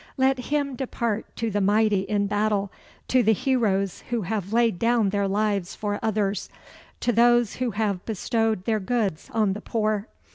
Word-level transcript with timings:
Let 0.17 0.39
him 0.49 0.75
depart 0.75 1.27
to 1.35 1.51
the 1.51 1.61
mighty 1.61 1.99
in 1.99 2.25
battle, 2.25 2.71
to 3.07 3.21
the 3.21 3.33
heroes 3.33 4.01
who 4.09 4.23
have 4.23 4.51
laid 4.51 4.79
down 4.79 5.09
their 5.11 5.27
lives 5.27 5.75
for 5.75 5.99
others, 6.01 6.49
to 7.01 7.11
those 7.11 7.57
who 7.57 7.69
have 7.69 8.03
bestowed 8.05 8.65
their 8.65 8.79
goods 8.79 9.29
on 9.31 9.53
the 9.53 9.61
poor." 9.61 10.07